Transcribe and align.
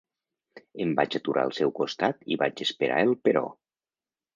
Em 0.85 0.95
vaig 1.01 1.19
aturar 1.21 1.45
al 1.49 1.55
seu 1.59 1.75
costat 1.83 2.27
i 2.37 2.41
vaig 2.45 2.67
esperar 2.69 3.07
el 3.11 3.17
però. 3.29 3.49